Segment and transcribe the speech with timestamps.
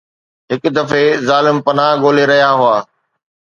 [0.51, 2.77] هڪ دفعي ظالم پناهه ڳولي رهيا هئا.